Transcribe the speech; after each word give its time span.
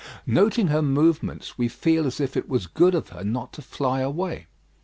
Noting 0.25 0.69
her 0.69 0.81
movements, 0.81 1.59
we 1.59 1.67
feel 1.67 2.07
as 2.07 2.19
if 2.19 2.35
it 2.35 2.49
was 2.49 2.65
good 2.65 2.95
of 2.95 3.09
her 3.09 3.23
not 3.23 3.53
to 3.53 3.61
fly 3.61 3.99
away. 3.99 4.47